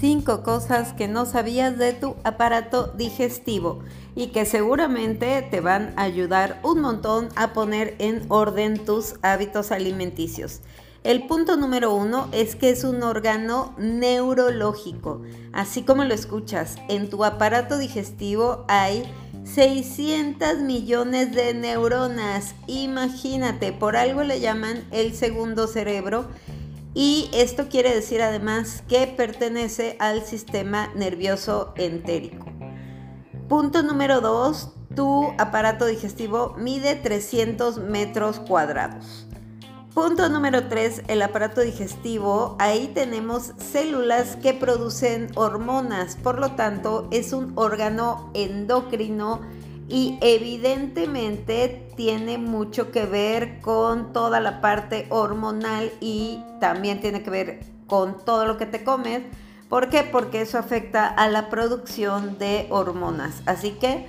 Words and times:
5 0.00 0.44
cosas 0.44 0.92
que 0.92 1.08
no 1.08 1.26
sabías 1.26 1.76
de 1.76 1.92
tu 1.92 2.14
aparato 2.22 2.92
digestivo 2.96 3.80
y 4.14 4.28
que 4.28 4.44
seguramente 4.44 5.42
te 5.50 5.60
van 5.60 5.92
a 5.96 6.02
ayudar 6.02 6.60
un 6.62 6.80
montón 6.80 7.28
a 7.34 7.52
poner 7.52 7.96
en 7.98 8.24
orden 8.28 8.84
tus 8.84 9.14
hábitos 9.22 9.72
alimenticios. 9.72 10.60
El 11.02 11.26
punto 11.26 11.56
número 11.56 11.94
uno 11.94 12.28
es 12.32 12.54
que 12.54 12.70
es 12.70 12.84
un 12.84 13.02
órgano 13.02 13.74
neurológico. 13.78 15.22
Así 15.52 15.82
como 15.82 16.04
lo 16.04 16.14
escuchas, 16.14 16.76
en 16.88 17.10
tu 17.10 17.24
aparato 17.24 17.76
digestivo 17.78 18.64
hay 18.68 19.02
600 19.44 20.58
millones 20.58 21.34
de 21.34 21.54
neuronas. 21.54 22.54
Imagínate, 22.66 23.72
por 23.72 23.96
algo 23.96 24.22
le 24.22 24.40
llaman 24.40 24.84
el 24.90 25.14
segundo 25.14 25.66
cerebro 25.66 26.26
y 26.98 27.30
esto 27.32 27.68
quiere 27.68 27.94
decir 27.94 28.22
además 28.22 28.82
que 28.88 29.06
pertenece 29.06 29.94
al 30.00 30.24
sistema 30.24 30.90
nervioso 30.96 31.72
entérico. 31.76 32.46
Punto 33.48 33.84
número 33.84 34.20
2. 34.20 34.72
Tu 34.96 35.32
aparato 35.38 35.86
digestivo 35.86 36.56
mide 36.58 36.96
300 36.96 37.78
metros 37.78 38.40
cuadrados. 38.40 39.28
Punto 39.94 40.28
número 40.28 40.66
3, 40.66 41.04
el 41.06 41.22
aparato 41.22 41.60
digestivo. 41.60 42.56
Ahí 42.58 42.90
tenemos 42.92 43.52
células 43.58 44.34
que 44.34 44.52
producen 44.52 45.28
hormonas, 45.36 46.16
por 46.16 46.40
lo 46.40 46.56
tanto 46.56 47.06
es 47.12 47.32
un 47.32 47.52
órgano 47.54 48.32
endocrino 48.34 49.42
y 49.88 50.18
evidentemente 50.20 51.88
tiene 51.96 52.36
mucho 52.36 52.90
que 52.90 53.06
ver 53.06 53.60
con 53.60 54.12
toda 54.12 54.40
la 54.40 54.60
parte 54.60 55.06
hormonal 55.08 55.90
y 56.00 56.42
también 56.60 57.00
tiene 57.00 57.22
que 57.22 57.30
ver 57.30 57.60
con 57.86 58.22
todo 58.24 58.44
lo 58.44 58.58
que 58.58 58.66
te 58.66 58.84
comes. 58.84 59.22
¿Por 59.70 59.88
qué? 59.88 60.02
Porque 60.02 60.42
eso 60.42 60.58
afecta 60.58 61.06
a 61.06 61.28
la 61.28 61.48
producción 61.48 62.38
de 62.38 62.66
hormonas. 62.70 63.42
Así 63.46 63.72
que 63.72 64.06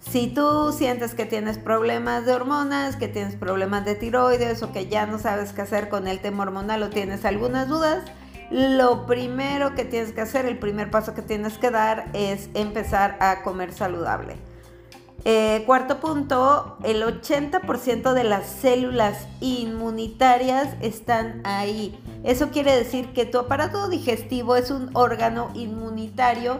si 0.00 0.28
tú 0.28 0.72
sientes 0.72 1.14
que 1.14 1.26
tienes 1.26 1.58
problemas 1.58 2.24
de 2.24 2.32
hormonas, 2.32 2.96
que 2.96 3.08
tienes 3.08 3.34
problemas 3.34 3.84
de 3.84 3.96
tiroides 3.96 4.62
o 4.62 4.72
que 4.72 4.86
ya 4.86 5.06
no 5.06 5.18
sabes 5.18 5.52
qué 5.52 5.62
hacer 5.62 5.88
con 5.88 6.06
el 6.06 6.20
tema 6.20 6.44
hormonal 6.44 6.82
o 6.84 6.90
tienes 6.90 7.24
algunas 7.24 7.68
dudas, 7.68 8.04
lo 8.50 9.06
primero 9.06 9.74
que 9.74 9.84
tienes 9.84 10.12
que 10.12 10.20
hacer, 10.20 10.46
el 10.46 10.58
primer 10.58 10.90
paso 10.90 11.14
que 11.14 11.22
tienes 11.22 11.58
que 11.58 11.70
dar 11.70 12.08
es 12.12 12.48
empezar 12.54 13.16
a 13.20 13.42
comer 13.42 13.72
saludable. 13.72 14.36
Eh, 15.24 15.64
cuarto 15.66 16.00
punto, 16.00 16.78
el 16.84 17.02
80% 17.02 18.12
de 18.12 18.24
las 18.24 18.46
células 18.46 19.26
inmunitarias 19.40 20.76
están 20.80 21.40
ahí. 21.44 21.98
Eso 22.24 22.50
quiere 22.50 22.76
decir 22.76 23.12
que 23.12 23.26
tu 23.26 23.38
aparato 23.38 23.88
digestivo 23.88 24.56
es 24.56 24.70
un 24.70 24.90
órgano 24.94 25.50
inmunitario 25.54 26.58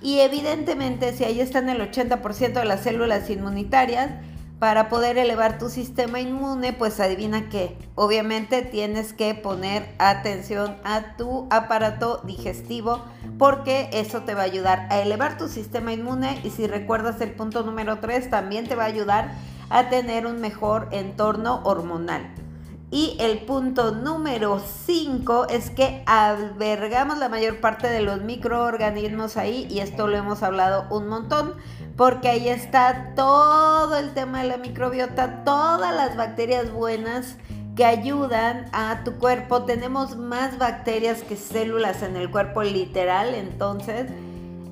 y 0.00 0.20
evidentemente 0.20 1.12
si 1.14 1.24
ahí 1.24 1.40
están 1.40 1.68
el 1.68 1.80
80% 1.80 2.52
de 2.52 2.64
las 2.64 2.82
células 2.82 3.28
inmunitarias, 3.28 4.10
para 4.58 4.88
poder 4.88 5.18
elevar 5.18 5.58
tu 5.58 5.68
sistema 5.68 6.20
inmune, 6.20 6.72
pues 6.72 6.98
adivina 7.00 7.48
qué. 7.48 7.76
Obviamente 7.94 8.62
tienes 8.62 9.12
que 9.12 9.34
poner 9.34 9.94
atención 9.98 10.76
a 10.84 11.16
tu 11.16 11.46
aparato 11.50 12.22
digestivo 12.24 13.04
porque 13.38 13.90
eso 13.92 14.22
te 14.22 14.34
va 14.34 14.42
a 14.42 14.44
ayudar 14.44 14.86
a 14.90 15.00
elevar 15.00 15.36
tu 15.36 15.48
sistema 15.48 15.92
inmune 15.92 16.40
y 16.42 16.50
si 16.50 16.66
recuerdas 16.66 17.20
el 17.20 17.32
punto 17.32 17.62
número 17.62 17.98
3 17.98 18.30
también 18.30 18.66
te 18.66 18.76
va 18.76 18.84
a 18.84 18.86
ayudar 18.86 19.32
a 19.68 19.90
tener 19.90 20.26
un 20.26 20.40
mejor 20.40 20.88
entorno 20.92 21.60
hormonal. 21.64 22.45
Y 22.96 23.14
el 23.20 23.40
punto 23.40 23.90
número 23.90 24.58
5 24.58 25.48
es 25.50 25.68
que 25.68 26.02
albergamos 26.06 27.18
la 27.18 27.28
mayor 27.28 27.60
parte 27.60 27.90
de 27.90 28.00
los 28.00 28.22
microorganismos 28.22 29.36
ahí 29.36 29.66
y 29.68 29.80
esto 29.80 30.06
lo 30.06 30.16
hemos 30.16 30.42
hablado 30.42 30.86
un 30.88 31.06
montón 31.06 31.52
porque 31.94 32.28
ahí 32.30 32.48
está 32.48 33.12
todo 33.14 33.98
el 33.98 34.14
tema 34.14 34.40
de 34.40 34.48
la 34.48 34.56
microbiota, 34.56 35.44
todas 35.44 35.94
las 35.94 36.16
bacterias 36.16 36.72
buenas 36.72 37.36
que 37.76 37.84
ayudan 37.84 38.64
a 38.72 39.04
tu 39.04 39.18
cuerpo. 39.18 39.64
Tenemos 39.64 40.16
más 40.16 40.56
bacterias 40.56 41.22
que 41.22 41.36
células 41.36 42.02
en 42.02 42.16
el 42.16 42.30
cuerpo 42.30 42.62
literal, 42.62 43.34
entonces 43.34 44.06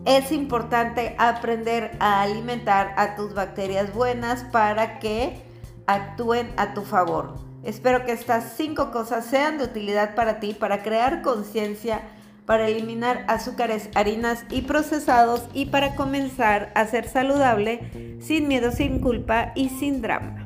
es 0.06 0.32
importante 0.32 1.14
aprender 1.18 1.94
a 2.00 2.22
alimentar 2.22 2.94
a 2.96 3.16
tus 3.16 3.34
bacterias 3.34 3.92
buenas 3.92 4.44
para 4.44 4.98
que 4.98 5.42
actúen 5.86 6.54
a 6.56 6.72
tu 6.72 6.84
favor. 6.84 7.53
Espero 7.64 8.04
que 8.04 8.12
estas 8.12 8.54
cinco 8.56 8.90
cosas 8.90 9.24
sean 9.24 9.58
de 9.58 9.64
utilidad 9.64 10.14
para 10.14 10.38
ti, 10.40 10.54
para 10.54 10.82
crear 10.82 11.22
conciencia, 11.22 12.02
para 12.46 12.68
eliminar 12.68 13.24
azúcares, 13.26 13.88
harinas 13.94 14.44
y 14.50 14.62
procesados 14.62 15.44
y 15.54 15.66
para 15.66 15.94
comenzar 15.94 16.72
a 16.74 16.86
ser 16.86 17.08
saludable 17.08 18.18
sin 18.20 18.48
miedo, 18.48 18.70
sin 18.70 19.00
culpa 19.00 19.52
y 19.54 19.70
sin 19.70 20.02
drama. 20.02 20.43